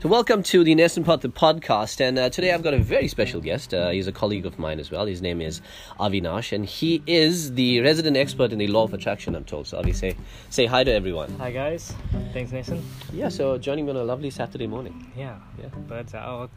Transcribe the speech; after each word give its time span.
So, 0.00 0.08
welcome 0.08 0.44
to 0.44 0.62
the 0.62 0.76
Nesan 0.76 1.02
Pather 1.04 1.28
podcast, 1.32 2.00
and 2.00 2.20
uh, 2.20 2.30
today 2.30 2.52
I've 2.52 2.62
got 2.62 2.72
a 2.72 2.78
very 2.78 3.08
special 3.08 3.40
guest. 3.40 3.74
Uh, 3.74 3.90
he's 3.90 4.06
a 4.06 4.12
colleague 4.12 4.46
of 4.46 4.56
mine 4.56 4.78
as 4.78 4.92
well. 4.92 5.06
His 5.06 5.20
name 5.20 5.40
is 5.40 5.60
Avinash, 5.98 6.52
and 6.52 6.64
he 6.64 7.02
is 7.08 7.54
the 7.54 7.80
resident 7.80 8.16
expert 8.16 8.52
in 8.52 8.58
the 8.58 8.68
law 8.68 8.84
of 8.84 8.94
attraction. 8.94 9.34
I'm 9.34 9.42
told. 9.44 9.66
So, 9.66 9.76
Avi, 9.76 9.92
say 9.92 10.14
say 10.50 10.66
hi 10.66 10.84
to 10.84 10.92
everyone. 10.92 11.36
Hi 11.40 11.50
guys, 11.50 11.92
thanks 12.32 12.52
Nesan. 12.52 12.80
Yeah. 13.12 13.28
So, 13.28 13.58
joining 13.58 13.86
me 13.86 13.90
on 13.90 13.96
a 13.96 14.04
lovely 14.04 14.30
Saturday 14.30 14.68
morning. 14.68 15.10
Yeah, 15.16 15.36
Yeah. 15.60 15.66
birds 15.88 16.14
are 16.14 16.18
out. 16.18 16.50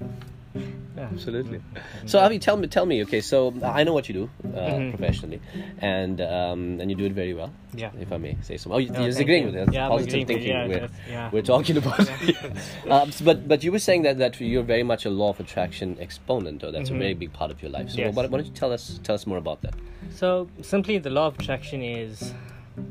Yeah. 0.54 1.08
Absolutely. 1.14 1.62
So, 2.06 2.20
Avi, 2.20 2.38
tell 2.38 2.58
me, 2.58 2.68
tell 2.68 2.86
me. 2.86 3.02
Okay, 3.04 3.22
so 3.22 3.54
I 3.64 3.84
know 3.86 3.94
what 3.94 4.08
you 4.10 4.14
do 4.14 4.30
uh, 4.50 4.60
Mhm. 4.72 4.90
professionally, 4.96 5.40
and 5.80 6.20
um, 6.22 6.80
and 6.82 6.92
you 6.92 6.98
do 6.98 7.06
it 7.06 7.14
very 7.14 7.34
well. 7.34 7.52
Yeah. 7.74 7.92
If 8.00 8.12
I 8.12 8.18
may 8.18 8.36
say 8.42 8.58
so. 8.58 8.72
Oh, 8.74 8.78
you, 8.78 8.90
No, 8.90 9.00
you're 9.02 9.12
thank 9.14 9.22
agreeing 9.22 9.46
you. 9.48 9.52
with 9.60 9.70
it. 9.70 9.74
Yeah, 9.74 9.88
positive 9.88 10.28
thinking. 10.28 10.48
Yeah, 10.50 10.68
we're, 10.68 10.90
yeah. 11.10 11.30
we're 11.32 11.42
talking 11.42 11.78
about. 11.78 12.06
so- 13.14 13.26
but 13.26 13.48
but 13.48 13.64
you 13.64 13.72
were 13.72 13.80
saying 13.80 14.04
that 14.04 14.18
that 14.18 14.40
you're 14.42 14.64
very 14.64 14.84
much 14.84 15.06
a 15.06 15.10
law 15.10 15.30
of 15.30 15.40
attraction 15.40 15.98
exponent, 16.00 16.64
or 16.64 16.72
that's 16.72 16.90
a 16.90 16.94
Mhm. 16.94 17.00
very 17.00 17.14
big 17.14 17.32
part 17.34 17.52
of 17.52 17.62
your 17.62 17.72
life. 17.72 17.90
So 17.90 17.98
Yes. 18.02 18.16
why, 18.16 18.24
why 18.28 18.38
don't 18.38 18.46
you 18.46 18.54
tell 18.54 18.72
us 18.74 19.00
tell 19.04 19.16
us 19.16 19.26
more 19.26 19.38
about 19.38 19.62
that? 19.62 19.74
So 20.10 20.48
simply, 20.62 20.98
the 20.98 21.10
law 21.10 21.28
of 21.28 21.40
attraction 21.40 21.82
is 21.82 22.34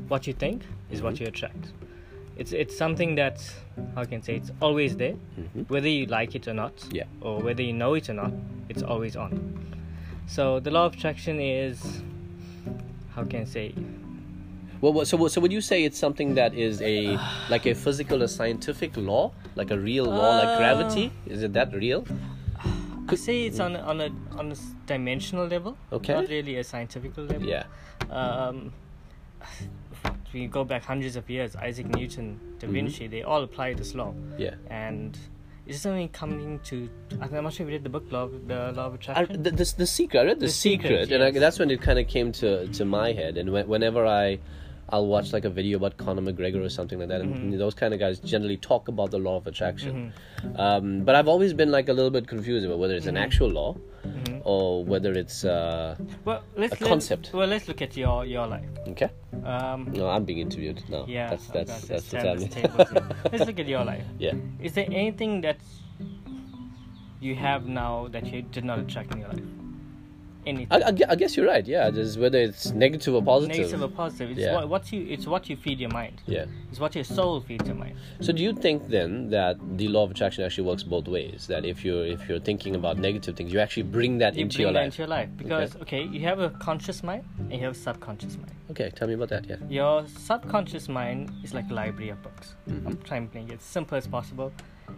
what 0.07 0.25
you 0.27 0.33
think 0.33 0.63
is 0.89 1.01
what 1.01 1.13
Mhm. 1.15 1.19
you 1.21 1.27
attract. 1.27 1.71
It's 2.41 2.53
it's 2.53 2.75
something 2.75 3.15
that 3.15 3.37
how 3.95 4.03
can 4.05 4.17
I 4.17 4.21
say 4.27 4.35
it's 4.41 4.51
always 4.61 4.95
there, 4.97 5.15
Mhm. 5.39 5.69
whether 5.69 5.87
you 5.97 6.05
like 6.07 6.33
it 6.39 6.47
or 6.47 6.55
not, 6.55 6.73
Yeah. 6.91 7.05
or 7.21 7.39
whether 7.47 7.61
you 7.69 7.73
know 7.73 7.93
it 7.99 8.09
or 8.09 8.15
not. 8.15 8.33
It's 8.69 8.81
always 8.81 9.15
on. 9.15 9.31
So 10.27 10.59
the 10.59 10.71
law 10.71 10.85
of 10.87 10.93
attraction 10.95 11.39
is 11.39 12.01
how 13.15 13.23
can 13.25 13.41
I 13.41 13.45
say 13.45 13.73
Well, 14.81 15.05
so 15.05 15.27
so 15.27 15.39
would 15.41 15.51
you 15.53 15.61
say 15.61 15.83
it's 15.87 15.99
something 15.99 16.33
that 16.35 16.55
is 16.55 16.81
a 16.81 16.95
like 17.53 17.67
a 17.67 17.75
physical, 17.75 18.23
a 18.23 18.27
scientific 18.27 18.97
law, 18.97 19.31
like 19.55 19.69
a 19.69 19.77
real 19.77 20.05
law, 20.05 20.31
like 20.41 20.53
Uh, 20.55 20.57
gravity? 20.57 21.11
Is 21.27 21.43
it 21.43 21.53
that 21.53 21.69
real? 21.85 22.03
I 23.13 23.15
say 23.15 23.35
it's 23.45 23.59
on 23.59 23.75
a, 23.75 23.81
on 23.91 24.01
a 24.01 24.09
on 24.39 24.51
a 24.51 24.55
dimensional 24.87 25.45
level, 25.55 25.75
Okay. 25.91 26.13
not 26.21 26.29
really 26.29 26.57
a 26.57 26.63
scientific 26.63 27.11
level. 27.17 27.47
Yeah. 27.55 27.65
um, 28.09 28.73
we 30.33 30.47
go 30.47 30.63
back 30.63 30.83
hundreds 30.83 31.15
of 31.15 31.29
years, 31.29 31.55
Isaac 31.55 31.87
Newton, 31.95 32.39
Da 32.59 32.67
Mhm. 32.67 32.71
Vinci, 32.73 33.07
they 33.07 33.23
all 33.23 33.43
apply 33.43 33.73
this 33.73 33.93
law. 33.95 34.13
Yeah. 34.37 34.55
And 34.69 35.17
it's 35.65 35.77
just 35.77 35.87
only 35.87 36.07
coming 36.09 36.59
to, 36.65 36.89
I'm 37.21 37.31
not 37.43 37.53
sure 37.53 37.65
if 37.65 37.69
you 37.71 37.75
read 37.77 37.83
the 37.83 37.89
book, 37.89 38.05
law, 38.11 38.27
the 38.47 38.71
Law 38.75 38.87
of 38.87 38.93
I, 38.93 38.95
Attraction. 38.95 39.43
the, 39.43 39.51
the, 39.51 39.73
the 39.77 39.85
secret, 39.87 40.19
I 40.19 40.23
read 40.25 40.39
the, 40.39 40.45
The 40.47 40.51
secret, 40.51 41.03
Secret, 41.03 41.11
and 41.21 41.23
I, 41.23 41.39
that's 41.39 41.59
when 41.59 41.69
it 41.71 41.81
kind 41.81 41.99
of 41.99 42.07
came 42.07 42.31
to 42.33 42.67
to 42.67 42.85
my 42.85 43.11
head. 43.13 43.37
And 43.37 43.51
when, 43.51 43.67
whenever 43.67 44.05
I, 44.05 44.39
I'll 44.89 45.07
watch 45.07 45.31
like 45.31 45.45
a 45.45 45.49
video 45.49 45.77
about 45.77 45.95
Conor 45.97 46.21
McGregor 46.21 46.61
or 46.63 46.69
something 46.69 46.99
like 46.99 47.07
that, 47.07 47.21
and 47.21 47.53
Mhm. 47.53 47.57
those 47.57 47.73
kind 47.73 47.93
of 47.93 47.99
guys 47.99 48.19
generally 48.19 48.57
talk 48.57 48.87
about 48.89 49.11
the 49.11 49.19
law 49.19 49.37
of 49.37 49.47
attraction. 49.47 50.11
Mhm. 50.43 50.59
Um, 50.59 51.03
but 51.05 51.15
I've 51.15 51.27
always 51.29 51.53
been 51.53 51.71
like 51.71 51.87
a 51.87 51.93
little 51.93 52.09
bit 52.11 52.27
confused 52.27 52.65
about 52.65 52.77
whether 52.79 52.93
it's 52.95 53.07
an 53.07 53.15
Mhm. 53.15 53.21
actual 53.23 53.49
law 53.49 53.75
Mhm. 54.05 54.41
or 54.43 54.83
whether 54.83 55.11
it's 55.13 55.45
uh, 55.45 55.95
Well, 56.25 56.43
let's, 56.57 56.73
a 56.73 56.77
concept. 56.85 57.31
Well, 57.33 57.47
let's 57.47 57.67
look 57.69 57.81
at 57.81 57.95
your, 57.95 58.25
your 58.25 58.47
life. 58.47 58.65
okay. 58.89 59.09
Um, 59.45 59.91
No, 59.95 60.09
I'm 60.09 60.25
being 60.25 60.39
interviewed 60.39 60.83
now. 60.89 61.05
yeah, 61.07 61.29
that's 61.29 61.47
that's 61.47 61.87
that's 61.87 62.09
time. 62.11 62.39
this 62.39 62.49
table 62.49 62.85
let's 63.31 63.45
look 63.45 63.59
at 63.59 63.67
your 63.67 63.85
life. 63.85 64.03
yeah. 64.19 64.33
Is 64.61 64.73
there 64.73 64.87
anything 64.91 65.41
that 65.41 65.57
you 67.21 67.35
have 67.35 67.67
now 67.67 68.07
that 68.11 68.25
you 68.33 68.41
did 68.41 68.65
not 68.65 68.79
attract 68.79 69.13
in 69.13 69.19
your 69.21 69.29
life? 69.29 69.43
Anything? 70.45 70.67
I, 70.71 70.77
I 70.89 70.93
I 71.09 71.15
guess 71.15 71.37
you're 71.37 71.45
right. 71.45 71.65
Yeah, 71.65 71.89
just 71.91 72.17
whether 72.19 72.39
it's 72.39 72.71
negative 72.71 73.13
or 73.13 73.21
positive. 73.23 73.57
Negative 73.57 73.81
or 73.83 73.87
positive? 73.89 74.31
It's 74.31 74.39
Yeah. 74.39 74.55
what, 74.55 74.69
what 74.69 74.91
you 74.91 75.05
it's 75.07 75.27
what 75.27 75.49
you 75.49 75.55
feed 75.55 75.79
your 75.79 75.91
mind. 75.91 76.21
Yeah. 76.25 76.45
It's 76.71 76.79
what 76.79 76.95
your 76.95 77.03
soul 77.03 77.41
feeds 77.41 77.67
your 77.67 77.75
mind. 77.75 77.95
So 78.21 78.33
do 78.33 78.41
you 78.41 78.53
think 78.53 78.87
then 78.89 79.29
that 79.29 79.57
the 79.77 79.87
law 79.87 80.03
of 80.05 80.11
attraction 80.11 80.43
actually 80.43 80.67
works 80.67 80.83
both 80.83 81.07
ways? 81.07 81.47
That 81.47 81.63
if 81.65 81.85
you're 81.85 82.05
if 82.05 82.27
you're 82.27 82.39
thinking 82.39 82.75
about 82.75 82.97
negative 82.97 83.35
things, 83.35 83.53
you 83.53 83.59
actually 83.59 83.83
bring 83.83 84.17
that 84.19 84.35
You 84.35 84.41
into 84.43 84.57
bring 84.57 84.65
your 84.65 84.73
that 84.73 84.79
life. 84.79 84.85
into 84.85 84.97
your 85.03 85.07
life 85.07 85.29
because 85.37 85.75
okay. 85.83 86.03
you 86.03 86.21
have 86.21 86.39
a 86.39 86.49
conscious 86.51 87.03
mind 87.03 87.23
and 87.39 87.53
you 87.53 87.59
have 87.67 87.73
a 87.73 87.77
subconscious 87.87 88.35
mind. 88.37 88.51
Okay, 88.71 88.89
tell 88.95 89.07
me 89.07 89.13
about 89.13 89.29
that. 89.29 89.45
Yeah. 89.47 89.57
Your 89.69 90.05
subconscious 90.07 90.87
mind 90.89 91.31
is 91.43 91.53
like 91.53 91.69
a 91.69 91.73
library 91.73 92.09
of 92.09 92.21
books. 92.23 92.55
Mhm. 92.69 92.85
I'm 92.87 92.97
trying 93.09 93.27
to 93.29 93.37
make 93.37 93.49
it 93.49 93.59
as 93.59 93.63
simple 93.63 93.97
as 93.97 94.07
possible. 94.07 94.51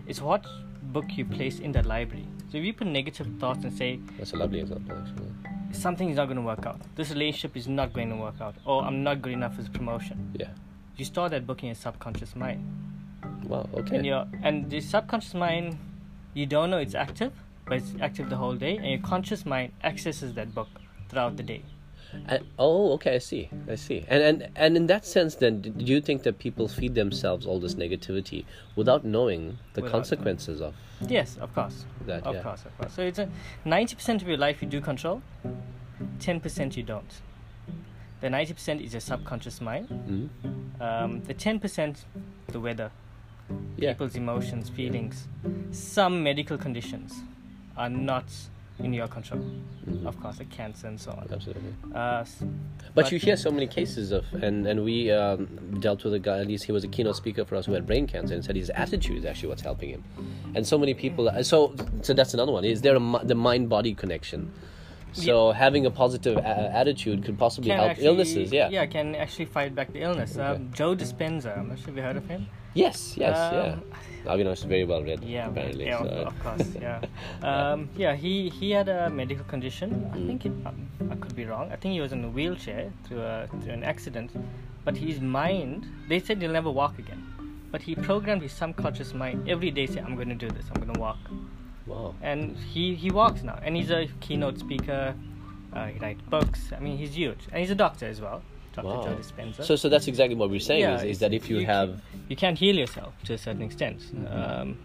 It's 0.08 0.22
what 0.22 0.46
book 0.92 1.06
you 1.18 1.26
place 1.26 1.60
in 1.60 1.72
that 1.74 1.86
library. 1.86 2.28
So 2.52 2.58
if 2.58 2.64
you 2.66 2.74
put 2.74 2.88
negative 2.88 3.28
thoughts 3.40 3.64
and 3.64 3.74
say 3.74 4.00
That's 4.18 4.34
a 4.34 4.38
lovely 4.38 4.60
example, 4.60 4.96
actually. 4.98 5.32
something 5.72 6.10
is 6.10 6.18
not 6.18 6.26
going 6.26 6.36
to 6.38 6.44
work 6.44 6.66
out, 6.66 6.82
this 6.96 7.10
relationship 7.10 7.56
is 7.58 7.68
not 7.68 7.94
going 7.94 8.10
to 8.10 8.16
work 8.16 8.40
out, 8.42 8.56
or 8.66 8.84
I'm 8.84 9.04
not 9.04 9.22
good 9.22 9.34
enough 9.34 9.58
as 9.58 9.68
a 9.68 9.72
promotion, 9.72 10.34
Yeah. 10.40 10.50
you 10.98 11.06
store 11.06 11.30
that 11.30 11.48
book 11.48 11.64
in 11.64 11.68
your 11.68 11.76
subconscious 11.76 12.36
mind. 12.36 12.62
Wow. 13.46 13.68
Okay. 13.74 13.98
And 13.98 14.06
your 14.06 14.26
and 14.44 14.70
the 14.70 14.80
subconscious 14.82 15.34
mind, 15.34 15.78
you 16.34 16.46
don't 16.46 16.70
know 16.70 16.78
it's 16.78 16.96
active, 16.96 17.34
but 17.66 17.78
it's 17.78 17.94
active 18.02 18.30
the 18.30 18.38
whole 18.38 18.56
day, 18.56 18.78
and 18.78 18.88
your 18.88 19.00
conscious 19.00 19.46
mind 19.46 19.72
accesses 19.84 20.34
that 20.36 20.54
book 20.54 20.70
throughout 21.10 21.38
the 21.38 21.44
day. 21.44 21.64
And- 22.28 22.44
oh, 22.60 22.94
okay. 22.94 23.16
I 23.16 23.18
see. 23.20 23.50
I 23.70 23.76
see. 23.76 24.06
And 24.08 24.22
and 24.24 24.50
and 24.56 24.78
in 24.78 24.88
that 24.88 25.06
sense, 25.06 25.36
then, 25.36 25.62
do 25.62 25.72
you 25.86 26.00
think 26.02 26.24
that 26.24 26.40
people 26.40 26.68
feed 26.68 26.96
themselves 26.96 27.46
all 27.46 27.60
this 27.60 27.76
negativity 27.76 28.46
without 28.76 29.04
knowing 29.04 29.58
the 29.74 29.82
Without- 29.82 29.92
consequences 29.98 30.62
of 30.62 30.76
Yes, 31.08 31.38
of 31.38 31.54
course. 31.56 31.86
that? 32.06 32.24
Of 32.26 32.36
yeah. 32.36 32.42
course, 32.44 32.66
of 32.66 32.78
course. 32.78 32.94
So 32.94 33.02
it's 33.04 33.20
a 33.20 33.28
ninety 33.66 33.96
percent 33.96 34.22
of 34.22 34.28
your 34.28 34.38
life 34.38 34.62
you 34.62 34.68
do 34.68 34.80
control, 34.82 35.22
ten 36.20 36.40
percent 36.40 36.78
you 36.78 36.84
don't. 36.84 37.22
The 38.22 38.30
ninety 38.30 38.54
percent 38.54 38.82
is 38.82 38.94
your 38.94 39.02
subconscious 39.02 39.60
mind. 39.60 39.90
Mhm. 39.90 40.82
Um, 40.82 41.22
the 41.24 41.34
ten 41.34 41.60
percent, 41.60 42.06
the 42.48 42.60
weather, 42.60 42.92
Yeah. 43.76 43.94
people's 43.94 44.16
emotions, 44.16 44.70
feelings. 44.70 45.28
Some 45.72 46.24
medical 46.24 46.58
conditions 46.58 47.22
are 47.76 47.90
not 47.90 48.26
in 48.80 48.94
your 48.94 49.08
control. 49.08 49.40
Mhm. 49.88 50.06
Of 50.06 50.20
course, 50.22 50.40
like 50.40 50.50
cancer 50.50 50.88
and 50.88 51.00
so 51.00 51.12
on. 51.12 51.28
Absolutely. 51.32 51.74
Uh, 51.94 52.22
s- 52.22 52.44
But, 52.96 53.12
you 53.12 53.20
hear 53.20 53.38
so 53.38 53.52
many 53.52 53.68
cases 53.68 54.12
of, 54.12 54.26
and 54.42 54.66
and 54.68 54.84
we 54.84 55.12
um, 55.12 55.46
dealt 55.80 56.04
with 56.04 56.14
a 56.14 56.20
guy. 56.20 56.40
At 56.40 56.48
least 56.48 56.64
he 56.66 56.72
was 56.72 56.84
a 56.84 56.88
keynote 56.88 57.16
speaker 57.16 57.46
for 57.46 57.56
us 57.56 57.66
who 57.68 57.74
had 57.74 57.86
brain 57.86 58.08
cancer, 58.08 58.34
and 58.34 58.44
said 58.44 58.56
his 58.56 58.70
attitude 58.72 59.18
is 59.20 59.26
actually 59.26 59.50
what's 59.50 59.62
helping 59.62 59.90
him. 59.90 60.04
And 60.56 60.66
so 60.66 60.78
many 60.78 60.94
people. 60.94 61.30
So 61.44 61.76
so 62.02 62.14
that's 62.14 62.34
another 62.34 62.52
one. 62.52 62.66
Is 62.66 62.82
there 62.82 62.96
a 62.96 63.22
the 63.24 63.36
mind 63.36 63.70
body 63.70 63.94
connection? 63.94 64.52
So 65.14 65.52
having 65.52 65.86
a 65.86 65.92
positive 65.92 66.38
a- 66.38 66.72
attitude 66.76 67.24
could 67.24 67.38
possibly 67.38 67.70
can 67.70 67.78
help 67.78 67.92
actually, 67.92 68.06
illnesses. 68.08 68.52
Yeah. 68.52 68.70
yeah, 68.70 68.86
can 68.88 69.14
actually 69.14 69.46
fight 69.46 69.76
back 69.76 69.94
the 69.94 70.02
illness. 70.02 70.36
Okay. 70.36 70.44
Um, 70.44 70.72
Joe 70.74 70.96
Dispenza, 70.96 71.56
I'm 71.56 71.70
not 71.70 71.78
sure 71.78 71.90
if 71.92 71.96
you 71.98 72.02
heard 72.02 72.18
of 72.18 72.28
him. 72.28 72.48
Yes. 72.74 73.16
Yes. 73.18 73.38
Um, 73.38 73.54
yeah. 74.26 74.32
Avinash 74.34 74.60
is 74.60 74.64
very 74.64 74.86
well 74.86 75.04
read. 75.04 75.22
Yeah, 75.24 75.48
Apparently. 75.50 75.86
yeah, 75.86 76.00
so, 76.00 76.06
of, 76.08 76.28
of 76.28 76.40
course, 76.44 76.68
yeah. 76.82 77.02
Um, 77.44 77.90
yeah, 77.98 78.16
he 78.16 78.48
he 78.50 78.72
had 78.72 78.88
a 78.88 79.10
medical 79.10 79.44
condition. 79.46 80.10
I 80.14 80.18
Mm. 80.18 80.28
think 80.28 80.46
it, 80.46 80.54
um, 80.66 80.88
I 81.12 81.16
could 81.16 81.36
be 81.36 81.44
wrong. 81.46 81.70
I 81.74 81.76
think 81.76 81.94
he 81.94 82.00
was 82.02 82.14
in 82.14 82.24
a 82.24 82.30
wheelchair 82.30 82.92
through 83.04 83.22
a 83.22 83.48
through 83.62 83.74
an 83.74 83.84
accident, 83.84 84.32
but 84.86 84.96
his 84.96 85.20
mind. 85.20 85.86
They 86.08 86.20
said 86.20 86.42
he'll 86.42 86.52
never 86.60 86.72
walk 86.72 86.98
again, 87.00 87.22
but 87.72 87.82
he 87.82 87.96
programmed 87.96 88.42
his 88.44 88.54
subconscious 88.54 89.14
mind 89.14 89.50
every 89.50 89.72
day. 89.72 89.88
Say, 89.88 90.00
I'm 90.00 90.16
going 90.16 90.30
to 90.30 90.36
do 90.36 90.50
this. 90.50 90.66
I'm 90.72 90.80
going 90.82 90.94
to 90.94 91.00
walk, 91.02 91.20
Wow. 91.86 92.16
and 92.22 92.56
he 92.74 92.96
he 92.96 93.12
walks 93.12 93.44
now, 93.44 93.60
and 93.62 93.76
he's 93.76 93.92
a 93.92 94.08
keynote 94.22 94.58
speaker. 94.58 95.14
Uh, 95.74 95.88
he 95.88 96.00
writes 96.00 96.22
books. 96.30 96.72
I 96.72 96.80
mean, 96.80 96.98
he's 96.98 97.14
huge, 97.18 97.44
and 97.52 97.60
he's 97.60 97.72
a 97.72 97.76
doctor 97.86 98.06
as 98.08 98.22
well. 98.22 98.42
Dr. 98.74 98.88
Wow. 98.88 99.18
So 99.62 99.76
so 99.76 99.88
that's 99.90 100.08
exactly 100.08 100.36
what 100.36 100.50
we're 100.50 100.60
saying 100.60 100.82
Yeah, 100.82 100.96
is, 100.98 101.04
is 101.04 101.20
that 101.20 101.34
if 101.34 101.50
you, 101.50 101.60
you 101.60 101.66
have 101.66 102.02
you 102.28 102.36
can't 102.36 102.58
heal 102.58 102.76
yourself 102.76 103.14
to 103.26 103.34
a 103.34 103.38
certain 103.38 103.62
extent. 103.62 104.02
Um, 104.30 104.78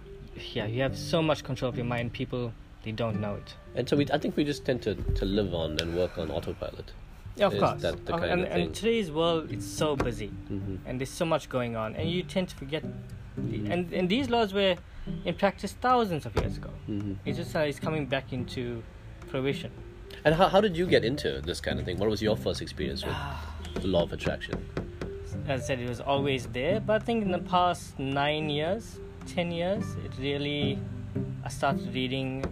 yeah, 0.53 0.66
you 0.66 0.82
have 0.82 0.97
so 0.97 1.22
much 1.22 1.43
control 1.43 1.69
of 1.71 1.76
your 1.76 1.87
mind. 1.87 2.12
People 2.12 2.53
they 2.84 2.93
don't 2.93 3.21
know 3.21 3.34
it. 3.34 3.54
and 3.75 3.88
so 3.88 3.97
we 3.97 4.06
I 4.12 4.19
think 4.19 4.37
we 4.37 4.44
just 4.44 4.65
tend 4.65 4.82
to, 4.82 4.94
to 4.94 5.25
live 5.25 5.53
on 5.54 5.78
and 5.81 5.97
work 5.97 6.16
on 6.19 6.31
autopilot. 6.31 6.93
Yeah, 7.37 7.47
of 7.47 7.54
Is 7.54 7.60
course. 7.60 7.82
that 7.82 8.06
the 8.06 8.15
Of- 8.15 8.21
kind 8.21 8.32
and, 8.32 8.43
of 8.43 8.49
thing? 8.53 8.62
and 8.66 8.75
today's 8.75 9.10
world, 9.10 9.53
it's 9.53 9.66
so 9.66 9.97
busy, 9.97 10.29
hmm 10.29 10.76
and 10.87 11.00
there's 11.00 11.11
so 11.11 11.25
much 11.25 11.49
going 11.49 11.76
on, 11.76 11.96
and 11.96 12.11
you 12.11 12.23
tend 12.23 12.49
to 12.50 12.56
forget. 12.56 12.82
The, 13.37 13.70
and 13.73 13.93
and 13.93 14.08
these 14.08 14.29
laws 14.29 14.52
were 14.52 14.76
in 15.25 15.34
practice 15.34 15.73
thousands 15.81 16.26
of 16.26 16.34
years 16.37 16.56
ago. 16.56 16.70
hmm 16.87 17.12
It's 17.25 17.38
just 17.38 17.55
uh, 17.56 17.61
it's 17.61 17.79
coming 17.81 18.06
back 18.06 18.32
into 18.32 18.82
fruition. 19.29 19.70
And 20.25 20.34
how, 20.34 20.49
how 20.49 20.61
did 20.61 20.76
you 20.76 20.87
get 20.87 21.05
into 21.05 21.41
this 21.41 21.61
kind 21.61 21.79
of 21.79 21.84
thing? 21.87 21.96
What 21.99 22.11
was 22.11 22.20
your 22.20 22.37
first 22.37 22.61
experience 22.61 23.05
with 23.06 23.14
the 23.75 23.87
law 23.88 24.03
of 24.03 24.12
attraction? 24.12 24.55
As 25.47 25.62
I 25.62 25.65
said, 25.67 25.81
it 25.81 25.88
was 25.88 26.00
always 26.00 26.47
there, 26.47 26.81
but 26.81 27.00
I 27.03 27.05
think 27.05 27.25
in 27.25 27.31
the 27.31 27.38
past 27.38 27.99
nine 27.99 28.50
years, 28.50 28.99
ten 29.26 29.50
years, 29.50 29.85
it 30.05 30.12
really. 30.20 30.79
I 31.44 31.49
started 31.49 31.93
reading. 31.94 32.44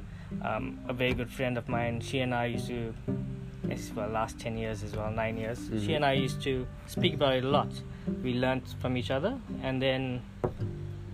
Um, 0.43 0.79
a 0.89 0.93
very 0.93 1.15
good 1.15 1.31
friend 1.31 1.57
of 1.57 1.69
mine, 1.69 2.01
she 2.01 2.21
and 2.21 2.35
I 2.35 2.47
used 2.47 2.69
to. 2.69 2.93
For 3.95 4.07
the 4.07 4.13
last 4.13 4.39
ten 4.39 4.57
years 4.57 4.85
as 4.85 4.95
well, 4.95 5.11
nine 5.11 5.37
years. 5.37 5.59
She 5.69 5.89
Mhm. 5.91 5.97
and 5.97 6.05
I 6.05 6.13
used 6.13 6.41
to 6.43 6.67
speak 6.87 7.15
about 7.15 7.35
it 7.35 7.45
a 7.45 7.49
lot. 7.49 7.69
We 8.23 8.35
learned 8.35 8.63
from 8.81 8.97
each 8.97 9.11
other, 9.11 9.39
and 9.63 9.83
then 9.83 10.23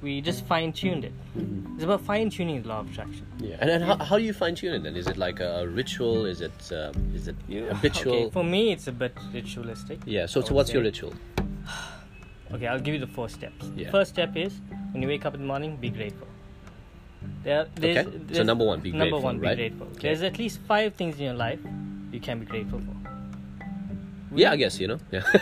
we 0.03 0.21
just 0.21 0.45
fine 0.47 0.73
tuned 0.73 1.05
it. 1.05 1.13
Mhm. 1.39 1.75
It's 1.77 1.85
about 1.85 2.01
fine 2.03 2.29
tuning 2.29 2.61
the 2.63 2.69
law 2.69 2.81
of 2.81 2.91
attraction. 2.91 3.25
Yeah, 3.39 3.57
and, 3.61 3.71
and 3.71 3.85
how, 3.85 3.97
how 3.97 4.19
do 4.19 4.25
you 4.25 4.33
fine 4.33 4.55
tune 4.55 4.75
it 4.75 4.83
then? 4.83 4.97
Is 4.97 5.07
it 5.07 5.17
like 5.17 5.41
a, 5.41 5.67
ritual? 5.69 6.27
Is 6.27 6.41
it 6.41 6.73
um, 6.73 7.13
is 7.15 7.29
it 7.29 7.37
habitual? 7.49 8.15
Okay, 8.15 8.31
for 8.31 8.45
me, 8.45 8.73
it's 8.73 8.89
a 8.89 8.93
bit 8.93 9.17
ritualistic. 9.33 10.01
yeah. 10.05 10.27
So 10.27 10.41
so 10.41 10.47
would 10.49 10.57
what's 10.57 10.73
your 10.73 10.83
ritual? 10.83 11.15
Okay, 12.55 12.67
I'll 12.67 12.81
give 12.81 12.93
you 12.93 13.01
the 13.01 13.07
four 13.07 13.31
steps. 13.31 13.71
Yeah. 13.75 13.91
First 13.91 14.11
step 14.11 14.37
is 14.37 14.61
when 14.93 15.01
you 15.01 15.09
wake 15.09 15.25
up 15.25 15.33
in 15.33 15.41
the 15.41 15.47
morning, 15.47 15.77
be 15.77 15.89
grateful. 15.89 16.29
There, 17.45 17.67
there's, 17.77 18.07
Okay. 18.07 18.35
So 18.35 18.43
number 18.43 18.67
one, 18.67 18.81
be 18.81 18.91
number 18.93 19.05
grateful, 19.05 19.21
one, 19.23 19.39
be 19.39 19.47
right? 19.47 19.57
grateful. 19.57 19.87
Okay. 19.87 20.01
There's 20.09 20.21
at 20.23 20.39
least 20.39 20.59
five 20.69 20.93
things 20.95 21.17
in 21.19 21.25
your 21.25 21.35
life 21.35 21.61
you 22.13 22.21
can 22.21 22.41
be 22.41 22.45
grateful 22.45 22.81
for. 22.81 22.95
Yeah, 24.35 24.53
I 24.53 24.57
guess 24.57 24.81
you 24.81 24.89
know. 24.89 24.99
Yeah. 25.11 25.23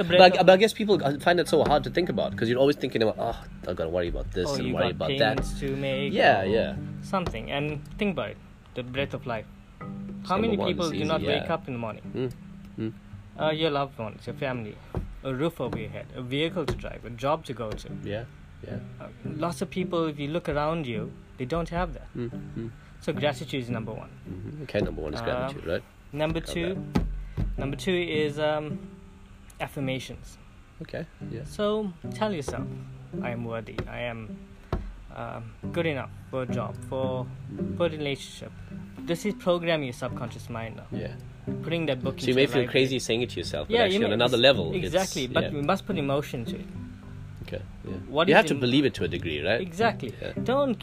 The 0.00 0.04
but, 0.04 0.20
I, 0.20 0.30
but 0.30 0.50
I 0.50 0.56
guess 0.56 0.72
people 0.72 0.98
find 1.20 1.38
it 1.40 1.46
so 1.48 1.62
hard 1.62 1.84
to 1.84 1.90
think 1.90 2.08
about 2.08 2.30
because 2.30 2.48
you're 2.48 2.58
always 2.58 2.76
thinking 2.76 3.02
about, 3.02 3.16
oh, 3.18 3.38
I 3.68 3.74
gotta 3.74 3.90
worry 3.90 4.08
about 4.08 4.32
this 4.32 4.48
oh, 4.48 4.54
and 4.54 4.72
worry 4.72 4.90
about 4.92 5.10
that. 5.18 5.44
to 5.60 5.76
make. 5.76 6.12
Yeah, 6.14 6.42
yeah. 6.44 6.74
Something, 7.02 7.50
and 7.50 7.86
think 7.98 8.12
about 8.14 8.30
it. 8.30 8.38
The 8.74 8.82
breath 8.82 9.12
of 9.12 9.26
life. 9.26 9.44
How 9.80 10.36
number 10.36 10.48
many 10.48 10.56
one, 10.56 10.68
people 10.68 10.90
do 10.90 11.04
not 11.04 11.20
wake 11.22 11.50
up 11.50 11.66
in 11.68 11.74
the 11.74 11.78
morning? 11.78 12.32
Mm, 12.78 12.92
mm. 12.92 12.92
Uh, 13.38 13.50
your 13.50 13.70
loved 13.70 13.98
ones, 13.98 14.26
your 14.26 14.34
family, 14.36 14.76
a 15.24 15.34
roof 15.34 15.60
over 15.60 15.78
your 15.78 15.90
head, 15.90 16.06
a 16.16 16.22
vehicle 16.22 16.64
to 16.66 16.74
drive, 16.74 17.04
a 17.04 17.10
job 17.10 17.44
to 17.46 17.52
go 17.52 17.70
to. 17.70 17.88
Yeah, 18.04 18.24
yeah. 18.66 18.78
Uh, 19.00 19.08
lots 19.36 19.60
of 19.62 19.70
people, 19.70 20.06
if 20.06 20.18
you 20.18 20.28
look 20.28 20.48
around 20.48 20.86
you, 20.86 21.12
they 21.38 21.44
don't 21.44 21.68
have 21.70 21.92
that. 21.94 22.08
Mm, 22.16 22.30
mm, 22.56 22.70
So 23.00 23.12
gratitude 23.12 23.62
is 23.64 23.70
number 23.70 23.92
one. 23.92 24.10
mhm. 24.30 24.62
Okay, 24.64 24.80
number 24.80 25.02
one 25.02 25.14
is 25.14 25.20
Uh, 25.20 25.24
gratitude, 25.24 25.66
right? 25.66 25.82
Number 26.12 26.40
two, 26.40 26.76
number 27.56 27.76
two 27.76 27.94
is 27.94 28.38
um, 28.38 28.78
affirmations. 29.60 30.38
Okay, 30.82 31.06
yeah. 31.30 31.42
So 31.44 31.92
tell 32.14 32.32
yourself, 32.32 32.66
I 33.22 33.30
am 33.30 33.44
worthy. 33.44 33.76
I 33.88 34.00
am 34.00 34.36
um, 35.14 35.52
good 35.72 35.86
enough 35.86 36.10
for 36.30 36.42
a 36.42 36.46
job, 36.46 36.74
for 36.88 37.26
for 37.76 37.86
a 37.86 37.90
relationship. 37.90 38.52
This 39.00 39.26
is 39.26 39.34
programming 39.34 39.86
your 39.86 39.92
subconscious 39.94 40.48
mind 40.48 40.76
now. 40.76 40.86
Yeah. 40.92 41.12
Putting 41.62 41.86
that 41.86 42.02
book. 42.02 42.20
So 42.20 42.26
you 42.28 42.34
may 42.34 42.46
feel 42.46 42.66
crazy 42.68 42.98
saying 42.98 43.22
it 43.22 43.30
to 43.30 43.38
yourself, 43.40 43.68
but 43.68 43.74
Yeah, 43.74 43.84
actually 43.84 43.98
you 44.00 44.04
on 44.06 44.12
another 44.12 44.36
level. 44.36 44.72
Exactly, 44.74 45.26
but 45.26 45.44
yeah. 45.44 45.50
we 45.50 45.62
must 45.62 45.86
put 45.86 45.98
emotion 45.98 46.44
to 46.44 46.56
it. 46.56 46.66
Okay, 47.42 47.62
yeah. 47.84 47.94
What 48.08 48.28
you 48.28 48.34
have 48.34 48.46
to 48.46 48.54
believe 48.54 48.84
it 48.84 48.94
to 48.94 49.04
a 49.04 49.08
degree, 49.08 49.42
right? 49.44 49.60
Exactly. 49.60 50.14
Yeah. 50.22 50.32
Don't 50.44 50.78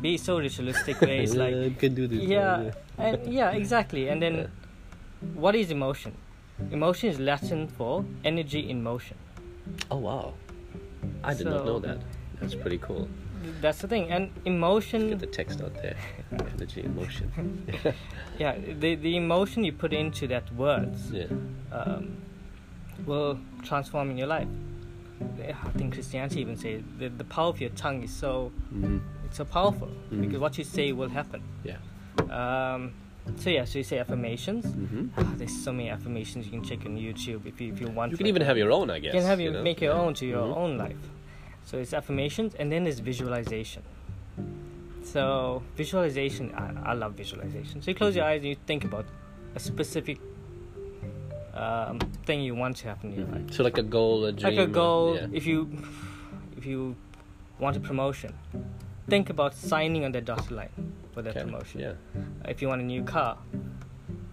be 0.00 0.16
so 0.18 0.38
ritualistic 0.38 1.00
where 1.00 1.20
it's 1.22 1.34
like, 1.34 1.54
I 1.54 1.70
can 1.78 1.94
do 1.94 2.06
this. 2.06 2.22
yeah, 2.22 2.70
and 2.98 3.32
yeah, 3.32 3.50
exactly. 3.50 4.08
And 4.08 4.22
then. 4.22 4.50
What 5.34 5.54
is 5.54 5.70
emotion? 5.70 6.16
Emotion 6.70 7.08
is 7.10 7.18
Latin 7.18 7.68
for 7.68 8.04
energy 8.24 8.68
in 8.70 8.82
motion. 8.82 9.16
Oh 9.90 9.96
wow, 9.98 10.34
I 11.24 11.34
did 11.34 11.46
not 11.46 11.64
know 11.64 11.78
that. 11.80 11.98
That's 12.40 12.54
pretty 12.54 12.78
cool. 12.78 13.08
That's 13.60 13.78
the 13.80 13.88
thing. 13.88 14.10
And 14.10 14.30
emotion, 14.44 15.08
Get 15.10 15.18
the 15.18 15.26
text 15.26 15.60
out 15.62 15.74
there. 15.74 15.96
Energy, 16.56 16.84
emotion. 16.84 17.66
yeah, 18.38 18.56
the 18.58 18.94
the 18.96 19.16
emotion 19.16 19.64
you 19.64 19.72
put 19.72 19.92
into 19.92 20.26
that 20.28 20.52
words 20.54 21.10
Yeah. 21.10 21.26
um, 21.72 22.16
will 23.06 23.38
transform 23.64 24.10
in 24.10 24.18
your 24.18 24.28
life. 24.28 24.48
I 25.48 25.70
think 25.78 25.94
Christianity 25.94 26.40
even 26.40 26.56
says 26.56 26.82
the, 26.98 27.08
the 27.08 27.24
power 27.24 27.48
of 27.48 27.60
your 27.60 27.70
tongue 27.70 28.02
is 28.02 28.12
so 28.12 28.52
hmm 28.70 28.98
it's 29.24 29.36
so 29.38 29.44
powerful 29.44 29.88
Mhm. 30.10 30.20
because 30.20 30.38
what 30.40 30.58
you 30.58 30.64
say 30.64 30.92
will 30.92 31.08
happen. 31.08 31.42
Yeah. 31.64 31.78
Um, 32.30 32.92
so 33.36 33.50
yeah, 33.50 33.64
so 33.64 33.78
you 33.78 33.84
say 33.84 33.98
affirmations. 33.98 34.64
hmm 34.66 35.06
Ah, 35.16 35.32
there's 35.36 35.56
so 35.64 35.72
many 35.72 35.90
affirmations 35.90 36.46
you 36.46 36.52
can 36.52 36.62
check 36.64 36.84
on 36.86 36.96
YouTube 36.96 37.46
if 37.46 37.60
you 37.60 37.72
if 37.72 37.80
you 37.80 37.88
want. 37.88 38.10
You 38.12 38.18
can 38.18 38.26
even 38.26 38.42
have 38.42 38.58
your 38.58 38.72
own, 38.72 38.90
I 38.90 38.98
guess. 38.98 39.14
you 39.14 39.20
can 39.20 39.26
have 39.28 39.40
your 39.40 39.52
know? 39.52 39.62
make 39.62 39.80
your 39.80 39.94
Yeah. 39.94 40.00
own 40.02 40.14
to 40.14 40.26
your 40.26 40.46
Mhm. 40.46 40.56
own 40.56 40.78
life. 40.78 41.02
So 41.64 41.78
it's 41.78 41.94
affirmations, 41.94 42.54
and 42.58 42.70
then 42.72 42.84
there's 42.84 42.98
visualization. 43.00 43.82
So 45.04 45.62
visualization, 45.76 46.52
I, 46.54 46.90
I 46.90 46.94
love 46.94 47.12
visualization. 47.14 47.82
So 47.82 47.90
you 47.90 47.94
close 47.94 48.14
your 48.16 48.24
eyes 48.24 48.40
and 48.42 48.48
you 48.50 48.56
think 48.66 48.84
about 48.84 49.06
a 49.54 49.60
specific 49.60 50.18
um, 51.54 51.98
thing 52.24 52.40
you 52.40 52.54
want 52.54 52.76
to 52.78 52.86
happen 52.88 53.12
in 53.12 53.18
your 53.18 53.26
life, 53.28 53.42
Mhm. 53.46 53.54
So 53.54 53.62
like 53.62 53.78
a 53.78 53.82
goal, 53.82 54.24
a 54.24 54.32
dream. 54.32 54.56
like 54.56 54.58
a 54.66 54.70
uh, 54.70 54.74
goal. 54.74 55.14
yeah. 55.16 55.26
If 55.32 55.46
you 55.46 55.68
if 56.56 56.64
you 56.66 56.96
want 57.58 57.76
a 57.76 57.80
promotion, 57.80 58.32
think 59.08 59.28
about 59.30 59.54
signing 59.54 60.04
on 60.04 60.12
that 60.12 60.24
dotted 60.24 60.50
line 60.50 60.91
for 61.12 61.22
that 61.22 61.34
promotion. 61.34 61.80
Yeah. 61.80 61.92
If 62.46 62.62
you 62.62 62.68
want 62.68 62.80
a 62.80 62.84
new 62.84 63.02
car, 63.04 63.38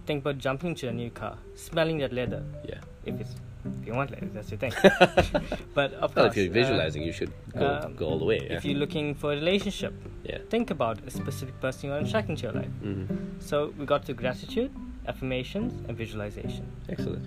think 0.06 0.22
about 0.22 0.38
jumping 0.38 0.74
to 0.76 0.88
a 0.88 0.92
new 0.92 1.10
car, 1.10 1.36
smelling 1.54 1.98
that 1.98 2.12
leather. 2.12 2.42
Yeah. 2.66 2.80
If 3.04 3.20
it's 3.20 3.34
if 3.80 3.86
you 3.86 3.92
want 3.94 4.10
leather, 4.10 4.28
that's 4.32 4.50
your 4.50 4.58
thing. 4.58 4.72
but 5.74 5.92
of 5.94 6.14
Well, 6.16 6.26
course, 6.26 6.36
if 6.36 6.36
you're 6.36 6.50
uh, 6.50 6.52
visualizing, 6.54 7.02
you 7.02 7.12
should 7.12 7.32
go, 7.56 7.80
um, 7.84 7.94
go 7.94 8.06
all 8.06 8.18
the 8.18 8.24
way. 8.24 8.40
Yeah. 8.42 8.56
if 8.56 8.64
you're 8.64 8.78
looking 8.78 9.14
for 9.14 9.32
a 9.32 9.36
relationship, 9.36 9.92
yeah. 10.24 10.38
think 10.48 10.70
about 10.70 10.98
a 11.06 11.10
specific 11.10 11.60
person 11.60 11.86
you 11.86 11.90
want 11.92 12.04
to 12.04 12.08
attract 12.08 12.30
into 12.30 12.42
your 12.44 12.52
life. 12.52 12.72
hmm 12.82 13.04
So 13.38 13.74
we 13.78 13.84
got 13.84 14.06
to 14.06 14.14
gratitude, 14.14 14.70
affirmations, 15.06 15.74
and 15.88 15.96
visualization. 15.96 16.66
Excellent. 16.88 17.26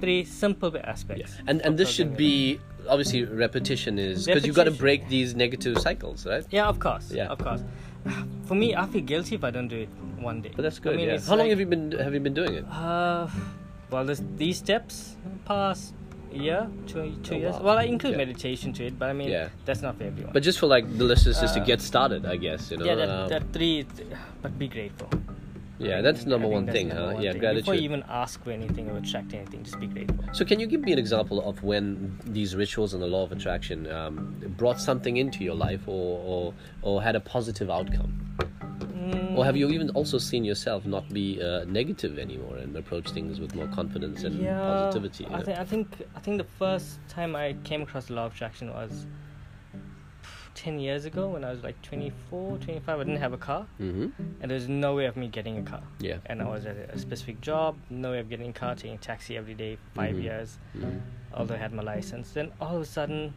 Three 0.00 0.24
simple 0.24 0.72
Yeah. 0.74 0.90
aspects. 0.94 1.32
And 1.46 1.60
and 1.62 1.78
this 1.78 1.90
should 1.90 2.16
be 2.16 2.60
obviously 2.88 3.24
repetition 3.24 3.98
is 3.98 4.26
because 4.26 4.46
you've 4.46 4.56
got 4.56 4.64
to 4.64 4.70
break 4.86 5.08
these 5.08 5.34
negative 5.34 5.78
cycles, 5.78 6.26
right? 6.26 6.44
Yeah, 6.50 6.66
of 6.68 6.78
course. 6.80 7.12
Yeah. 7.12 7.28
Of 7.34 7.38
course. 7.38 7.62
For 8.46 8.54
me, 8.54 8.74
I 8.74 8.86
feel 8.86 9.02
guilty 9.02 9.34
if 9.34 9.44
I 9.44 9.50
don't 9.50 9.68
do 9.68 9.76
it 9.76 9.88
one 10.20 10.40
day. 10.40 10.50
But 10.56 10.62
that's 10.62 10.78
I 10.78 10.82
good. 10.82 10.96
mean, 10.96 11.08
yeah. 11.08 11.18
How 11.20 11.30
long 11.36 11.40
like- 11.40 11.50
have 11.50 11.60
you 11.60 11.66
been 11.66 11.92
have 11.92 12.14
you 12.14 12.20
been 12.20 12.34
doing 12.34 12.54
it? 12.54 12.64
Uh, 12.70 13.28
well, 13.90 14.04
this, 14.04 14.22
these 14.36 14.58
steps 14.58 15.16
past 15.44 15.94
year, 16.32 16.68
two, 16.86 17.14
two 17.22 17.34
Oh, 17.34 17.38
years. 17.38 17.54
wow. 17.54 17.62
Well, 17.62 17.78
I 17.78 17.84
include 17.84 18.14
Okay. 18.14 18.24
meditation 18.24 18.72
to 18.74 18.84
it, 18.86 18.98
but 18.98 19.08
I 19.08 19.12
mean, 19.14 19.28
Yeah. 19.30 19.48
that's 19.64 19.80
not 19.80 19.96
for 19.96 20.04
everyone. 20.04 20.32
But 20.32 20.42
just 20.42 20.58
for 20.58 20.66
like 20.66 20.84
the 20.98 21.04
listeners, 21.04 21.40
just 21.40 21.54
to 21.54 21.60
Uh, 21.62 21.64
get 21.64 21.80
started, 21.80 22.26
I 22.26 22.36
guess 22.36 22.70
you 22.70 22.76
know. 22.78 22.84
yeah, 22.84 22.94
that, 22.96 23.08
um, 23.08 23.28
that 23.28 23.44
three, 23.52 23.86
but 24.42 24.58
be 24.58 24.68
grateful. 24.68 25.08
Yeah, 25.78 26.00
that's 26.00 26.26
I 26.26 26.28
number 26.28 26.48
one 26.48 26.66
that's 26.66 26.76
thing, 26.76 26.88
number 26.88 27.06
huh? 27.06 27.12
one 27.14 27.22
Yeah, 27.22 27.32
thing. 27.32 27.40
gratitude. 27.40 27.64
Before 27.64 27.74
you 27.74 27.82
even 27.82 28.04
ask 28.08 28.42
for 28.42 28.50
anything 28.50 28.90
or 28.90 28.96
attract 28.96 29.32
anything, 29.34 29.62
just 29.62 29.78
be 29.78 29.86
grateful. 29.86 30.24
So, 30.32 30.44
can 30.44 30.58
you 30.60 30.66
give 30.66 30.80
me 30.80 30.92
an 30.92 30.98
example 30.98 31.40
of 31.48 31.62
when 31.62 32.18
these 32.24 32.54
rituals 32.56 32.94
and 32.94 33.02
the 33.02 33.06
law 33.06 33.24
of 33.24 33.32
attraction 33.32 33.90
um, 33.90 34.36
brought 34.56 34.80
something 34.80 35.16
into 35.16 35.44
your 35.44 35.54
life, 35.54 35.86
or, 35.86 36.20
or 36.24 36.54
or 36.82 37.02
had 37.02 37.16
a 37.16 37.20
positive 37.20 37.70
outcome, 37.70 38.12
Mm, 39.08 39.36
or 39.38 39.44
have 39.44 39.56
you 39.56 39.70
even 39.70 39.88
also 39.90 40.18
seen 40.18 40.44
yourself 40.44 40.84
not 40.84 41.08
be 41.08 41.40
uh, 41.42 41.64
negative 41.64 42.18
anymore 42.18 42.56
and 42.56 42.76
approach 42.76 43.08
things 43.10 43.40
with 43.40 43.54
more 43.54 43.66
confidence 43.68 44.24
and 44.24 44.38
yeah, 44.42 44.58
positivity? 44.58 45.26
I, 45.30 45.42
think 45.42 45.58
I 45.58 45.64
think 45.64 45.88
I 46.16 46.20
think 46.20 46.38
the 46.38 46.48
first 46.58 46.98
time 47.08 47.34
I 47.34 47.56
came 47.64 47.82
across 47.82 48.06
the 48.06 48.14
law 48.14 48.26
of 48.26 48.34
attraction 48.34 48.68
was 48.70 49.06
10 50.58 50.80
years 50.80 51.04
ago 51.04 51.28
when 51.28 51.44
I 51.44 51.50
was 51.50 51.62
like 51.62 51.80
24, 51.82 52.58
25. 52.58 52.88
I 53.00 53.04
didn't 53.04 53.20
have 53.20 53.32
a 53.32 53.38
car, 53.38 53.66
mm-hmm. 53.80 54.08
and 54.40 54.50
there's 54.50 54.68
no 54.68 54.96
way 54.96 55.06
of 55.06 55.16
me 55.16 55.28
getting 55.28 55.56
a 55.58 55.62
car. 55.62 55.82
Yeah. 56.00 56.16
And 56.26 56.42
I 56.42 56.46
was 56.48 56.66
at 56.66 56.76
a 56.76 56.98
specific 56.98 57.40
job, 57.40 57.76
no 57.90 58.10
way 58.10 58.18
of 58.18 58.28
getting 58.28 58.50
a 58.50 58.52
car, 58.52 58.74
taking 58.74 58.94
a 58.96 58.98
taxi 58.98 59.36
every 59.36 59.54
day 59.54 59.76
for 59.76 59.90
5 59.94 60.16
Mhm. 60.16 60.22
years, 60.22 60.58
Mhm. 60.76 61.00
although 61.32 61.54
I 61.54 61.58
had 61.58 61.72
my 61.72 61.84
license. 61.84 62.32
Then 62.32 62.50
all 62.60 62.74
of 62.74 62.82
a 62.82 62.84
sudden, 62.84 63.34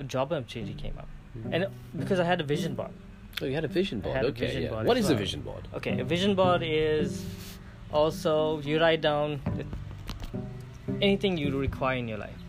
a 0.00 0.04
job 0.04 0.32
opportunity 0.32 0.74
came 0.74 0.98
up. 0.98 1.08
Mhm. 1.38 1.54
And 1.54 1.66
because 1.96 2.18
I 2.18 2.24
had 2.24 2.40
a 2.40 2.44
vision 2.44 2.74
board. 2.74 2.90
So 3.38 3.46
you 3.46 3.54
had 3.54 3.64
a 3.64 3.68
vision 3.68 4.00
board. 4.00 4.16
okay. 4.24 4.46
vision 4.46 4.62
yeah. 4.64 4.70
board 4.70 4.86
What 4.86 4.96
is 4.96 5.10
a 5.10 5.14
vision 5.14 5.42
board? 5.42 5.68
Okay, 5.74 6.00
a 6.00 6.04
vision 6.04 6.34
board 6.34 6.62
is 6.64 7.24
also 7.92 8.60
you 8.62 8.80
write 8.80 9.00
down 9.00 9.40
anything 11.00 11.36
you 11.36 11.56
require 11.56 11.98
in 11.98 12.08
your 12.08 12.18
life. 12.18 12.43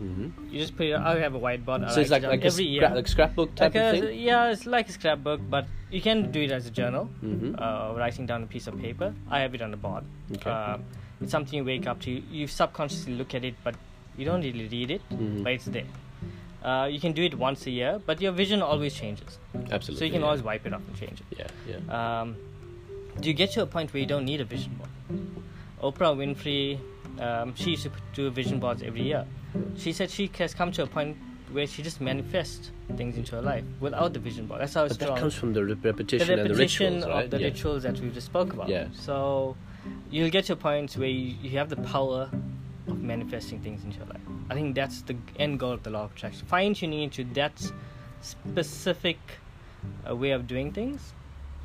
Mm-hmm. 0.00 0.48
You 0.52 0.58
just 0.60 0.76
put 0.76 0.86
it. 0.86 0.94
I 0.94 1.18
have 1.20 1.34
a 1.34 1.40
whiteboard. 1.40 1.90
So 1.92 2.00
it's 2.00 2.10
like 2.10 2.22
it 2.22 2.28
like 2.28 2.42
a 2.42 2.46
every 2.46 2.64
scra- 2.66 2.70
year. 2.72 2.90
like 2.94 3.08
scrapbook 3.08 3.54
type 3.54 3.74
Like 3.74 3.94
of 3.94 4.00
thing. 4.04 4.18
yeah, 4.20 4.50
it's 4.50 4.66
like 4.66 4.88
a 4.88 4.92
scrapbook, 4.92 5.40
but 5.48 5.66
you 5.90 6.00
can 6.00 6.30
do 6.30 6.40
it 6.42 6.50
as 6.52 6.66
a 6.66 6.70
journal. 6.70 7.08
Mm-hmm. 7.22 7.54
Uh, 7.58 7.94
writing 7.96 8.26
down 8.26 8.42
a 8.42 8.46
piece 8.46 8.66
of 8.66 8.78
paper. 8.80 9.14
I 9.30 9.40
have 9.40 9.54
it 9.54 9.62
on 9.62 9.70
the 9.70 9.76
board. 9.76 10.04
Okay. 10.36 10.50
Uh, 10.50 10.78
it's 11.20 11.30
something 11.32 11.56
you 11.56 11.64
wake 11.64 11.86
up 11.86 12.00
to. 12.02 12.10
You 12.10 12.46
subconsciously 12.46 13.14
look 13.14 13.34
at 13.34 13.44
it, 13.44 13.54
but 13.62 13.74
you 14.16 14.24
don't 14.24 14.40
really 14.42 14.68
read 14.68 14.90
it. 14.90 15.02
Mhm. 15.12 15.42
But 15.44 15.52
it's 15.52 15.64
there. 15.66 15.86
Uh, 16.62 16.86
you 16.90 16.98
can 16.98 17.12
do 17.12 17.22
it 17.22 17.34
once 17.36 17.66
a 17.66 17.70
year, 17.70 18.00
but 18.06 18.20
your 18.22 18.32
vision 18.32 18.62
always 18.62 18.94
changes. 18.94 19.38
Absolutely. 19.70 19.96
So 19.96 20.04
you 20.06 20.10
can 20.10 20.20
yeah. 20.22 20.26
always 20.26 20.42
wipe 20.42 20.66
it 20.66 20.72
off 20.72 20.80
and 20.88 20.96
change 20.96 21.20
it. 21.20 21.38
Yeah. 21.38 21.46
Yeah. 21.68 22.20
Um, 22.22 22.36
do 23.20 23.28
you 23.28 23.34
get 23.34 23.50
to 23.52 23.62
a 23.62 23.66
point 23.66 23.92
where 23.92 24.00
you 24.00 24.06
don't 24.06 24.24
need 24.24 24.40
a 24.40 24.44
vision 24.44 24.72
board? 24.78 24.90
Oprah 25.82 26.16
Winfrey, 26.16 26.78
um, 27.20 27.54
she 27.54 27.72
used 27.72 27.82
to 27.82 27.90
do 28.14 28.30
vision 28.30 28.58
boards 28.60 28.82
every 28.82 29.02
year. 29.02 29.26
She 29.76 29.92
said 29.92 30.10
she 30.10 30.30
has 30.38 30.54
come 30.54 30.72
to 30.72 30.82
a 30.82 30.86
point 30.86 31.16
where 31.52 31.66
she 31.66 31.82
just 31.82 32.00
manifests 32.00 32.72
things 32.96 33.16
into 33.16 33.36
her 33.36 33.42
life 33.42 33.64
without 33.80 34.12
the 34.12 34.18
vision 34.18 34.46
board. 34.46 34.60
That's 34.60 34.74
how 34.74 34.88
But 34.88 34.94
strong 34.94 35.14
that 35.14 35.20
comes 35.20 35.34
from 35.34 35.52
the 35.52 35.64
re- 35.64 35.74
the 35.74 35.88
repetition, 35.90 36.30
and 36.30 36.40
the 36.40 36.54
repetition 36.54 36.94
rituals, 36.94 37.14
right? 37.14 37.24
of 37.24 37.30
the 37.30 37.40
yeah. 37.40 37.46
rituals 37.46 37.82
that 37.84 38.00
we 38.00 38.10
just 38.10 38.26
spoke 38.26 38.52
about. 38.52 38.68
Yeah. 38.68 38.88
So 38.92 39.56
you'll 40.10 40.30
get 40.30 40.46
to 40.46 40.54
a 40.54 40.56
point 40.56 40.94
where 40.94 41.08
you, 41.08 41.34
you 41.42 41.50
have 41.58 41.68
the 41.68 41.76
power 41.76 42.30
of 42.88 43.00
manifesting 43.00 43.60
things 43.60 43.84
into 43.84 43.98
your 43.98 44.06
life. 44.06 44.20
I 44.50 44.54
think 44.54 44.74
that's 44.74 45.02
the 45.02 45.16
end 45.38 45.60
goal 45.60 45.72
of 45.72 45.82
the 45.82 45.90
law 45.90 46.04
of 46.04 46.12
attraction. 46.12 46.46
Fine 46.46 46.74
tuning 46.74 47.02
into 47.02 47.24
that 47.34 47.52
specific 48.20 49.18
uh, 50.08 50.16
way 50.16 50.30
of 50.30 50.46
doing 50.46 50.72
things, 50.72 51.12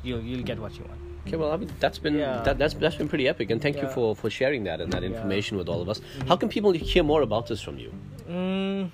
you'll 0.02 0.20
you'll 0.20 0.42
get 0.44 0.58
what 0.58 0.76
you 0.78 0.84
want. 0.84 1.00
Okay, 1.26 1.36
well, 1.36 1.52
I 1.52 1.56
mean, 1.56 1.70
that's 1.80 1.98
been 1.98 2.14
Yeah. 2.14 2.42
that, 2.42 2.58
that's 2.58 2.74
that's 2.74 2.96
been 2.96 3.08
pretty 3.08 3.28
epic, 3.28 3.50
and 3.50 3.60
thank 3.60 3.80
you 3.82 3.88
for 3.88 4.16
for 4.16 4.30
sharing 4.30 4.64
that 4.64 4.80
and 4.80 4.92
that 4.92 5.02
Yeah. 5.02 5.08
information 5.12 5.58
with 5.58 5.68
all 5.68 5.80
of 5.82 5.88
us. 5.88 6.00
How 6.28 6.36
can 6.36 6.48
people 6.48 6.72
hear 6.72 7.02
more 7.02 7.22
about 7.22 7.46
this 7.46 7.60
from 7.60 7.78
you? 7.78 7.92
Mm, 8.28 8.90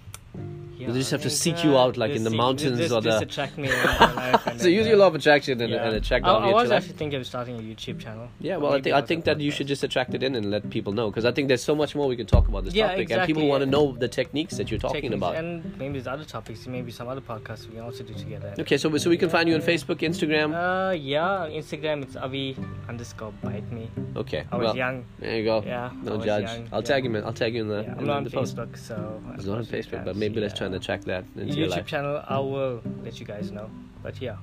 Yeah, 0.87 0.93
They 0.93 0.99
just 1.01 1.11
have 1.11 1.23
to 1.23 1.29
think, 1.31 1.57
seek 1.59 1.65
you 1.65 1.77
uh, 1.77 1.83
out, 1.85 1.97
like, 1.97 2.13
in 2.13 2.25
the 2.25 2.31
mountains 2.31 2.79
just, 2.79 2.93
or 2.93 3.01
just 3.01 3.19
the- 3.19 3.27
attract 3.27 3.59
me 3.59 3.69
in 3.69 3.75
my 3.85 4.13
life 4.15 4.45
So 4.57 4.65
then, 4.65 4.73
use 4.73 4.87
uh, 4.87 4.91
your 4.91 4.99
law 4.99 5.09
of 5.09 5.15
attraction 5.15 5.61
and, 5.61 5.71
yeah. 5.73 5.85
and 5.87 5.97
attract 5.97 6.25
I, 6.25 6.31
I 6.31 6.53
was 6.53 6.71
actually 6.71 6.95
thinking 6.95 7.21
of 7.21 7.27
starting 7.27 7.57
a 7.57 7.63
YouTube 7.63 7.99
channel. 8.01 8.29
Yeah, 8.41 8.57
well, 8.57 8.73
I 8.73 8.81
think 8.81 8.95
I 8.95 9.03
think 9.03 9.25
that 9.25 9.41
you 9.41 9.51
should 9.51 9.67
just 9.67 9.83
attract 9.85 10.15
it 10.15 10.23
in 10.23 10.35
and 10.35 10.51
let 10.51 10.71
people 10.71 10.93
know 10.93 11.11
because 11.11 11.25
I 11.25 11.33
think 11.33 11.49
there's 11.49 11.63
so 11.65 11.75
much 11.75 11.95
more 11.95 12.07
we 12.09 12.17
can 12.17 12.27
talk 12.27 12.49
about 12.49 12.65
this 12.65 12.75
Yeah, 12.75 12.89
topic, 12.89 13.11
and 13.11 13.27
people 13.27 13.43
exactly, 13.43 13.49
want 13.49 13.63
to 13.63 13.67
know 13.67 13.93
the 13.93 14.09
techniques 14.09 14.57
that 14.57 14.71
you're 14.71 14.81
talking 14.81 15.03
Techniques, 15.03 15.17
about. 15.17 15.37
and 15.37 15.77
maybe 15.79 15.95
there's 15.95 16.07
other 16.07 16.25
topics, 16.25 16.67
maybe 16.67 16.91
some 16.93 17.09
other 17.09 17.21
podcasts 17.21 17.67
we 17.69 17.75
can 17.75 17.83
also 17.85 18.05
do 18.05 18.15
together. 18.15 18.55
Okay, 18.59 18.77
so 18.79 18.97
so 18.97 19.11
we 19.11 19.17
can 19.17 19.29
find 19.29 19.49
you 19.49 19.55
on 19.57 19.63
Facebook, 19.63 19.99
Instagram. 20.11 20.55
Uh, 20.55 20.93
yeah, 20.93 21.43
on 21.45 21.51
Instagram 21.51 22.03
it's 22.03 22.17
avi 22.17 22.57
underscore 22.89 23.33
bite 23.43 23.71
me. 23.73 23.91
Okay, 24.17 24.45
I 24.53 24.57
was 24.57 24.65
well, 24.67 24.77
young. 24.77 25.05
there 25.19 25.37
you 25.39 25.45
go. 25.45 25.63
Yeah, 25.67 25.91
No 26.03 26.19
judge. 26.19 26.45
young, 26.45 26.69
I'll 26.73 26.81
yeah. 26.81 26.87
tag 26.87 27.05
him. 27.07 27.17
In, 27.17 27.25
I'll 27.25 27.33
tag 27.33 27.55
you 27.55 27.63
in 27.63 27.69
the. 27.69 27.83
Yeah, 27.83 27.95
I'm 27.99 28.05
not 28.05 28.17
on 28.19 28.25
the 28.25 28.31
post. 28.31 28.57
Facebook, 28.57 28.79
so 28.79 29.21
He's 29.37 29.47
not 29.47 29.59
on 29.59 29.67
Facebook, 29.67 30.05
but 30.05 30.17
maybe 30.17 30.41
let's 30.41 30.55
try 30.57 30.67
and 30.67 30.75
attract 30.77 31.05
that 31.07 31.25
into 31.37 31.55
your 31.55 31.69
YouTube 31.69 31.71
life. 31.71 31.87
channel. 31.87 32.23
I 32.29 32.39
will 32.39 32.83
let 33.05 33.19
you 33.21 33.27
guys 33.27 33.51
know. 33.51 33.69
But 34.03 34.21
yeah, 34.21 34.37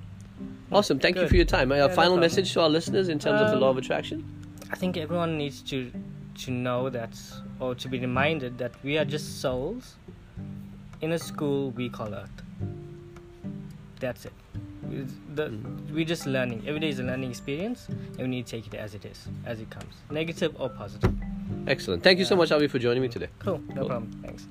Awesome. 0.71 0.99
Thank 0.99 1.15
you 1.17 1.27
for 1.27 1.35
your 1.35 1.45
time. 1.45 1.71
A 1.71 1.75
Yeah, 1.75 1.87
final 1.87 1.95
problem. 2.17 2.19
message 2.21 2.51
to 2.53 2.61
our 2.61 2.69
listeners 2.69 3.07
in 3.07 3.19
terms 3.19 3.39
of 3.41 3.51
the 3.51 3.57
law 3.57 3.69
of 3.69 3.77
Um, 3.77 3.83
attraction. 3.83 4.23
I 4.71 4.75
think 4.75 4.97
everyone 4.97 5.37
needs 5.37 5.61
to 5.71 5.91
to 6.45 6.51
know 6.51 6.89
that, 6.89 7.13
or 7.59 7.75
to 7.75 7.87
be 7.87 7.99
reminded 7.99 8.57
that 8.57 8.71
we 8.83 8.97
are 8.97 9.05
just 9.05 9.39
souls 9.39 9.95
in 11.01 11.11
a 11.11 11.19
school 11.19 11.69
we 11.71 11.89
call 11.89 12.11
Earth. 12.13 12.37
That's 13.99 14.25
it. 14.25 14.33
We- 14.89 15.05
The, 15.35 15.45
Mm-hmm. 15.49 15.93
We're 15.95 16.05
just 16.15 16.25
learning. 16.25 16.63
Every 16.67 16.79
day 16.79 16.89
is 16.89 16.99
a 16.99 17.03
learning 17.03 17.29
experience, 17.29 17.87
and 17.87 18.17
we 18.17 18.27
need 18.27 18.45
to 18.47 18.51
take 18.57 18.65
it 18.67 18.73
as 18.85 18.95
it 18.95 19.05
is, 19.05 19.27
as 19.45 19.59
it 19.59 19.69
comes, 19.69 19.93
negative 20.09 20.51
or 20.59 20.69
positive. 20.69 21.13
Excellent. 21.67 22.01
Thank 22.03 22.17
you 22.19 22.25
so 22.25 22.35
much, 22.35 22.51
Avi, 22.51 22.67
for 22.67 22.79
joining 22.79 23.01
me 23.03 23.09
today. 23.09 23.29
Cool. 23.39 23.59
No 23.69 23.75
Cool. 23.81 23.87
problem. 23.89 24.11
Thanks. 24.25 24.47